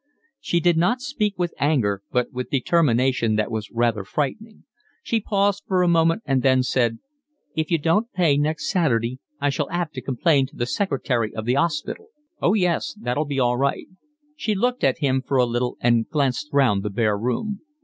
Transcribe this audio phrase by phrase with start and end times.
[0.39, 4.63] She did not speak with anger, but with determination that was rather frightening.
[5.03, 6.97] She paused for a moment and then said:
[7.55, 11.45] "If you don't pay next Saturday, I shall 'ave to complain to the secretary of
[11.45, 12.07] the 'ospital."
[12.41, 13.85] "Oh yes, that'll be all right."
[14.35, 17.59] She looked at him for a little and glanced round the bare room.